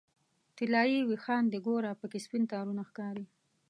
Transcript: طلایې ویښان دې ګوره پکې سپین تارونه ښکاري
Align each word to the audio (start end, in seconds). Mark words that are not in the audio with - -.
طلایې 0.57 0.99
ویښان 1.03 1.43
دې 1.51 1.59
ګوره 1.65 1.91
پکې 1.99 2.19
سپین 2.25 2.43
تارونه 2.51 2.81
ښکاري 2.89 3.25